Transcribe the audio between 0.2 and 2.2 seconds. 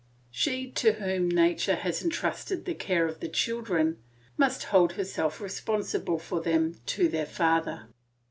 She to whom nature has